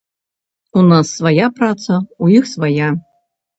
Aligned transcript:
У 0.81 0.85
нас 0.91 1.11
свая 1.19 1.47
праца, 1.61 2.01
у 2.25 2.33
іх 2.39 2.51
свая. 2.55 2.91